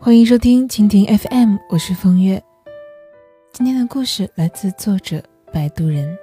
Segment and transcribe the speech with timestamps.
[0.00, 2.40] 欢迎收听蜻蜓 FM，我是风月。
[3.52, 5.20] 今天的故事来自作者
[5.52, 6.16] 摆渡人。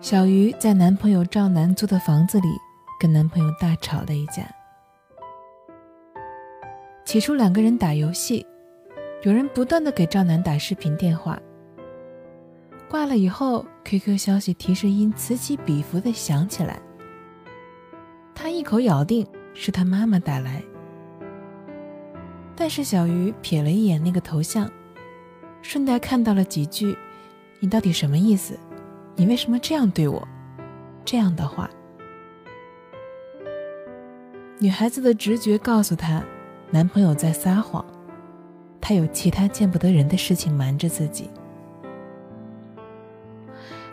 [0.00, 2.48] 小鱼在男朋友赵楠租的房子里
[3.00, 4.48] 跟男朋友大吵了一架。
[7.04, 8.46] 起初两个人打游戏，
[9.22, 11.36] 有人不断的给赵楠打视频电话。
[12.88, 16.80] 挂了以后，QQ 消息提示音此起彼伏的响起来。
[18.34, 20.62] 他一口咬定是他妈妈打来，
[22.54, 24.70] 但是小鱼瞥了一眼那个头像，
[25.62, 26.96] 顺带看到了几句
[27.58, 28.56] ：“你到底什么意思？
[29.16, 30.26] 你为什么这样对我？”
[31.04, 31.68] 这样的话，
[34.58, 36.22] 女孩子的直觉告诉她，
[36.70, 37.84] 男朋友在撒谎，
[38.80, 41.30] 他有其他见不得人的事情瞒着自己。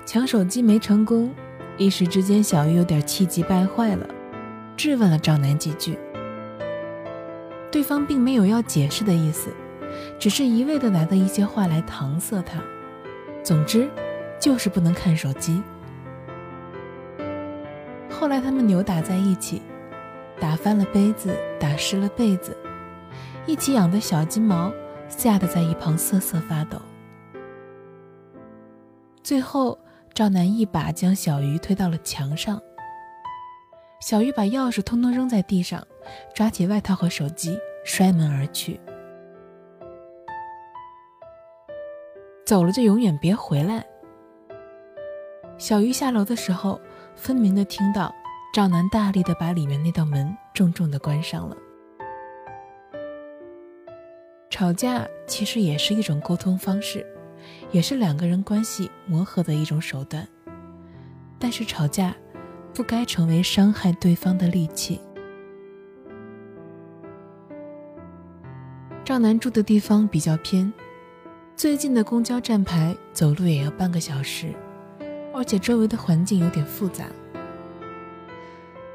[0.06, 1.34] 抢手机没成功，
[1.78, 4.06] 一时之间，小鱼有点气急败坏了，
[4.76, 5.98] 质问了赵楠几句。
[7.72, 9.50] 对方并没有要解释的意思，
[10.20, 12.62] 只是一味的拿的一些话来搪塞他。
[13.42, 13.90] 总之，
[14.40, 15.64] 就是不能看手机。
[18.10, 19.62] 后来他们扭打在一起，
[20.40, 22.56] 打翻了杯子，打湿了被子，
[23.46, 24.72] 一起养的小金毛
[25.08, 26.78] 吓得在一旁瑟瑟发抖。
[29.24, 29.80] 最后。
[30.16, 32.62] 赵楠一把将小鱼推到了墙上，
[34.00, 35.86] 小鱼把钥匙通通扔在地上，
[36.36, 38.80] 抓起外套和手机，摔门而去。
[42.46, 43.84] 走了就永远别回来。
[45.58, 46.80] 小鱼下楼的时候，
[47.16, 48.14] 分明的听到
[48.54, 51.58] 赵楠大力的把里面那道门重重的关上了。
[54.52, 57.04] 吵架其实也是一种沟通方式。
[57.74, 60.26] 也是两个人关系磨合的一种手段，
[61.40, 62.16] 但是吵架
[62.72, 65.02] 不该成为伤害对方的利器。
[69.04, 70.72] 赵楠住的地方比较偏，
[71.56, 74.54] 最近的公交站牌走路也要半个小时，
[75.34, 77.06] 而且周围的环境有点复杂。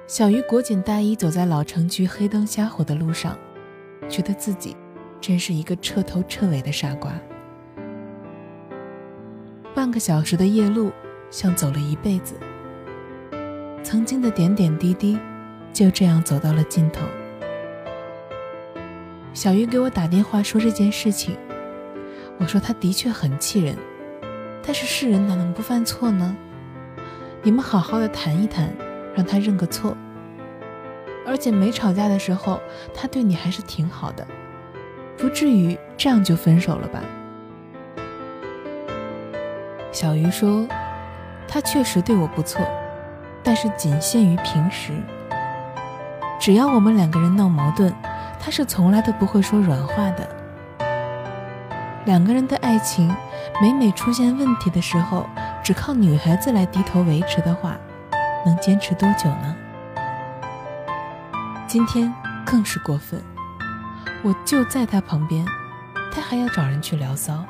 [0.06, 3.36] 小鱼裹紧大衣走在老城区黑灯瞎火的路上，
[4.08, 4.76] 觉得自己
[5.20, 7.12] 真是一个彻头彻尾的傻瓜。
[9.88, 10.92] 半个小时的夜路，
[11.30, 12.34] 像走了一辈子。
[13.82, 15.18] 曾经的点点滴滴，
[15.72, 17.06] 就这样走到了尽头。
[19.32, 21.38] 小鱼给我打电话说这件事情，
[22.36, 23.78] 我说他的确很气人，
[24.62, 26.36] 但是世人哪能不犯错呢？
[27.42, 28.70] 你们好好的谈一谈，
[29.16, 29.96] 让他认个错。
[31.26, 32.60] 而且没吵架的时候，
[32.92, 34.28] 他对你还是挺好的，
[35.16, 37.02] 不至于这样就分手了吧？
[40.00, 40.64] 小鱼说
[41.48, 42.64] ：“他确实对我不错，
[43.42, 44.92] 但是仅限于平时。
[46.38, 47.92] 只要我们两个人闹矛盾，
[48.38, 50.28] 他是从来都不会说软话的。
[52.04, 53.12] 两个人的爱情，
[53.60, 55.26] 每每出现问题的时候，
[55.64, 57.76] 只靠女孩子来低头维持的话，
[58.46, 59.56] 能坚持多久呢？
[61.66, 62.14] 今天
[62.46, 63.20] 更是过分，
[64.22, 65.44] 我就在他旁边，
[66.12, 67.44] 他还要找人去聊骚。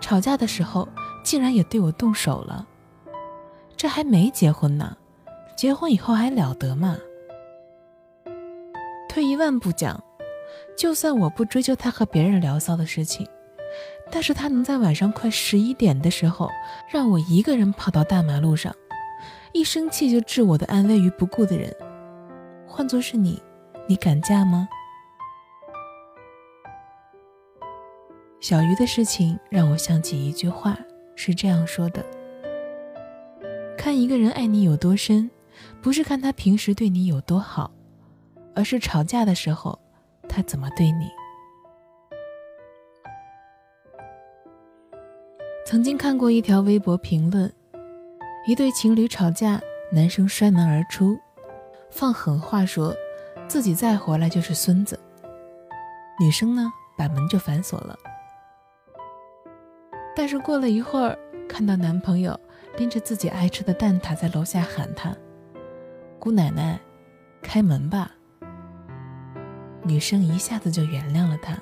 [0.00, 0.88] 吵架的时候。”
[1.28, 2.66] 竟然也对我动手了，
[3.76, 4.96] 这还没结婚呢，
[5.54, 6.96] 结婚以后还了得吗？
[9.10, 10.02] 退一万步讲，
[10.74, 13.28] 就算我不追究他和别人聊骚的事情，
[14.10, 16.48] 但是他能在晚上快十一点的时候
[16.90, 18.74] 让我一个人跑到大马路上，
[19.52, 21.70] 一生气就置我的安危于不顾的人，
[22.66, 23.38] 换作是你，
[23.86, 24.66] 你敢嫁吗？
[28.40, 30.74] 小鱼的事情让我想起一句话。
[31.20, 32.00] 是这样说的：
[33.76, 35.28] 看一个人爱你有多深，
[35.82, 37.72] 不是看他平时对你有多好，
[38.54, 39.76] 而是吵架的时候
[40.28, 41.10] 他怎么对你。
[45.66, 47.52] 曾经看过一条微博评论，
[48.46, 49.60] 一对情侣吵架，
[49.92, 51.18] 男生摔门而出，
[51.90, 52.94] 放狠话说
[53.48, 54.96] 自己再回来就是孙子，
[56.20, 57.98] 女生呢把门就反锁了。
[60.18, 61.16] 但是过了一会儿，
[61.48, 62.36] 看到男朋友
[62.76, 65.16] 拎着自己爱吃的蛋挞在楼下喊她
[66.18, 66.76] ：“姑奶奶，
[67.40, 68.10] 开门吧。”
[69.86, 71.56] 女生一下子就原谅了他，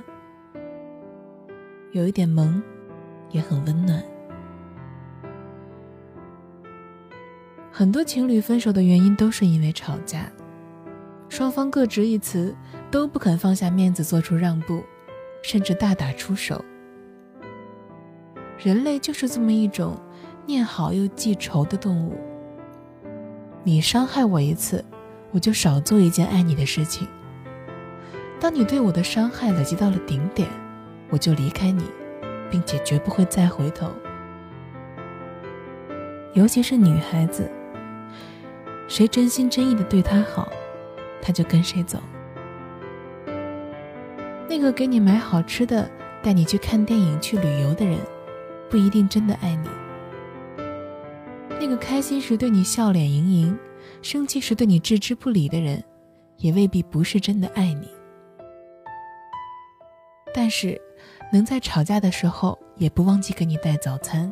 [1.93, 2.62] 有一点萌，
[3.31, 4.03] 也很温暖。
[7.70, 10.32] 很多情侣分手的原因都是因为吵架，
[11.29, 12.56] 双方各执一词，
[12.91, 14.82] 都不肯放下面子做出让步，
[15.43, 16.64] 甚至大打出手。
[18.58, 19.97] 人类就是这么一种
[20.47, 22.17] 念好又记仇的动物，
[23.62, 24.82] 你伤害我一次，
[25.31, 27.06] 我就少做一件爱你的事情。
[28.41, 30.49] 当你对我的伤害累积到了顶点，
[31.11, 31.85] 我就离开你，
[32.50, 33.91] 并且绝不会再回头。
[36.32, 37.50] 尤其是女孩子，
[38.88, 40.49] 谁真心真意的对她好，
[41.20, 41.99] 她就跟谁走。
[44.49, 45.91] 那个给你买好吃的、
[46.23, 47.99] 带你去看电影、去旅游的人，
[48.69, 49.69] 不一定真的爱你。
[51.61, 53.59] 那个开心时对你笑脸盈盈，
[54.03, 55.83] 生气时对你置之不理的人，
[56.37, 57.89] 也未必不是真的爱你。
[60.35, 60.81] 但是，
[61.33, 64.31] 能在吵架的时候也不忘记给你带早餐，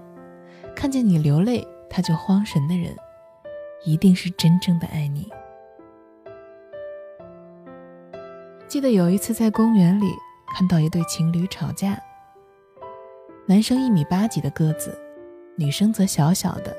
[0.76, 2.94] 看见你流泪他就慌神的人，
[3.84, 5.28] 一定是真正的爱你。
[8.68, 10.06] 记得有一次在公园里
[10.54, 11.98] 看到一对情侣吵架，
[13.46, 14.98] 男生一米八几的个子，
[15.54, 16.74] 女生则小小的。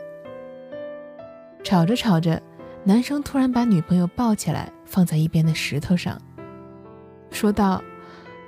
[1.63, 2.41] 吵着吵着，
[2.83, 6.19] 男生突然把女朋友抱起来放在一边的石头上，
[7.29, 7.83] 说道：“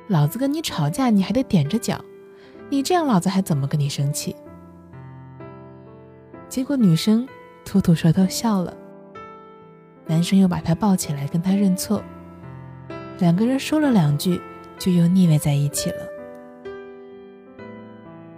[0.09, 2.03] 老子跟你吵架，你还得踮着脚，
[2.71, 4.35] 你这样老子还怎么跟你生气？”
[6.49, 7.27] 结果女生
[7.63, 8.75] 吐吐舌头笑了，
[10.07, 12.03] 男生又把她抱起来跟她认错。
[13.19, 14.41] 两个人说了两句，
[14.79, 16.06] 就又腻歪在一起了。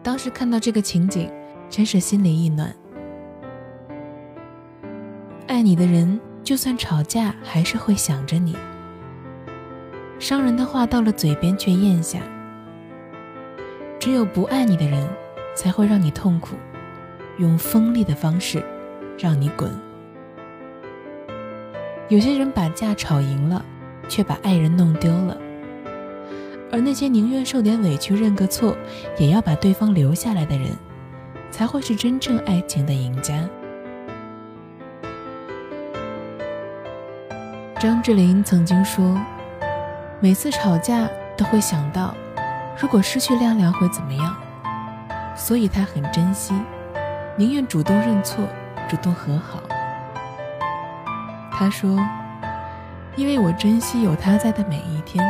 [0.01, 1.31] 当时看到这个情景，
[1.69, 2.73] 真是心里一暖。
[5.47, 8.55] 爱你的人，就算吵架，还是会想着你。
[10.19, 12.19] 伤人的话到了嘴边却咽下。
[13.99, 15.07] 只有不爱你的人，
[15.55, 16.55] 才会让你痛苦，
[17.37, 18.63] 用锋利的方式
[19.17, 19.71] 让你滚。
[22.07, 23.65] 有些人把架吵赢了。
[24.07, 25.37] 却把爱人弄丢了，
[26.71, 28.75] 而那些宁愿受点委屈、认个错，
[29.17, 30.69] 也要把对方留下来的人，
[31.51, 33.33] 才会是真正爱情的赢家。
[37.79, 39.19] 张智霖曾经说
[40.19, 42.13] ：“每次吵架都会想到，
[42.79, 44.35] 如果失去亮亮会怎么样，
[45.35, 46.53] 所以他很珍惜，
[47.35, 48.45] 宁愿主动认错，
[48.87, 49.61] 主动和好。”
[51.51, 51.97] 他说。
[53.15, 55.21] 因为我珍惜有他在的每一天。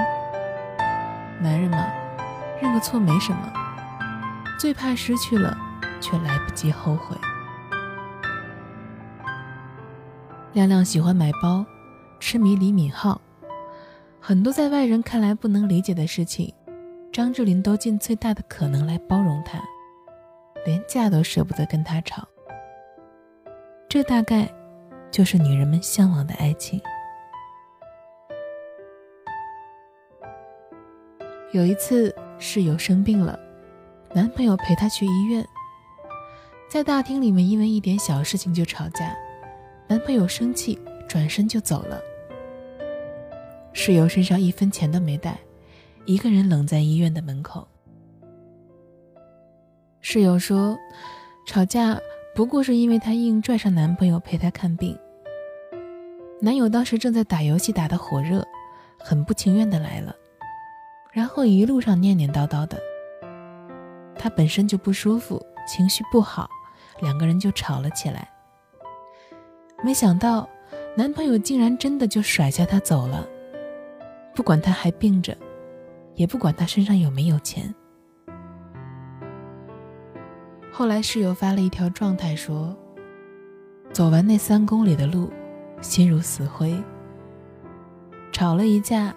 [1.41, 1.87] 男人嘛，
[2.61, 3.53] 认个错没什么，
[4.59, 5.57] 最怕失去了，
[6.01, 7.15] 却来不及后悔。
[10.51, 11.65] 亮亮喜欢买包，
[12.19, 13.17] 痴迷李敏镐，
[14.19, 16.53] 很多在外人看来不能理解的事情，
[17.13, 19.59] 张智霖都尽最大的可能来包容他，
[20.65, 22.27] 连架都舍不得跟他吵。
[23.87, 24.51] 这大概
[25.09, 26.81] 就是女人们向往的爱情。
[31.51, 33.37] 有一次，室友生病了，
[34.13, 35.43] 男朋友陪她去医院。
[36.69, 39.17] 在大厅里面，因为一点小事情就吵架，
[39.87, 41.99] 男朋友生气，转身就走了。
[43.73, 45.39] 室友身上一分钱都没带，
[46.05, 47.67] 一个人冷在医院的门口。
[50.01, 50.77] 室友说，
[51.47, 51.99] 吵架
[52.35, 54.95] 不过是因为她硬拽上男朋友陪她看病。
[56.39, 58.45] 男友当时正在打游戏，打得火热，
[58.99, 60.15] 很不情愿的来了。
[61.11, 62.79] 然后一路上念念叨叨的，
[64.15, 66.47] 她本身就不舒服，情绪不好，
[67.01, 68.29] 两个人就吵了起来。
[69.83, 70.47] 没想到，
[70.95, 73.27] 男朋友竟然真的就甩下她走了，
[74.35, 75.35] 不管她还病着，
[76.13, 77.73] 也不管她身上有没有钱。
[80.71, 82.77] 后来室友发了一条状态说
[83.91, 85.31] ：“走完那三公里的路，
[85.81, 86.81] 心如死灰。
[88.31, 89.13] 吵了一架。”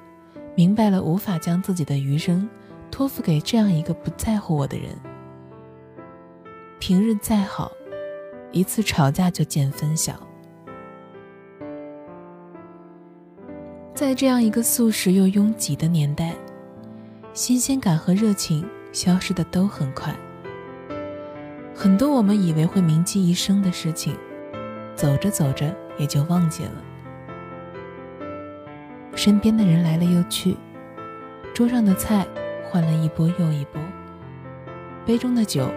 [0.54, 2.48] 明白了，无法将自己的余生
[2.90, 4.90] 托付给这样一个不在乎我的人。
[6.78, 7.72] 平日再好，
[8.50, 10.14] 一次吵架就见分晓。
[13.94, 16.34] 在这样一个速食又拥挤的年代，
[17.32, 20.14] 新鲜感和热情消失的都很快。
[21.74, 24.16] 很多我们以为会铭记一生的事情，
[24.94, 26.72] 走着走着也就忘记了。
[29.14, 30.56] 身边的人来了又去，
[31.54, 32.26] 桌上的菜
[32.64, 33.80] 换了一波又一波，
[35.04, 35.70] 杯中的酒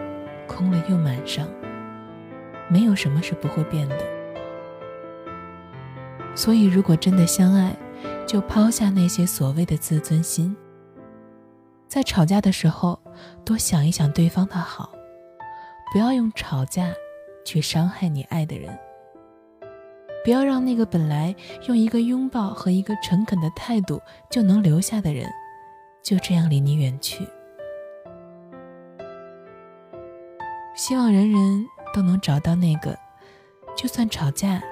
[0.48, 1.48] 空了又满上。
[2.68, 3.98] 没有什么是不会变的。
[6.34, 7.76] 所以，如果真的相爱，
[8.26, 10.56] 就抛下那些所谓的自尊心，
[11.88, 13.00] 在吵架的时候
[13.46, 14.92] 多想一想对方的好，
[15.94, 16.92] 不要用吵架
[17.46, 18.76] 去伤害你爱的人。
[20.26, 21.36] 不要让那个本来
[21.68, 25.30] 用一个拥抱和一个诚恳的态度就能留下的人，
[26.02, 27.24] 就这样离你远去。
[30.76, 31.64] 希望人人
[31.94, 32.98] 都能找到那个，
[33.78, 34.64] 就算吵架，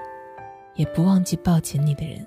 [0.74, 2.26] 也不忘记抱紧你的人。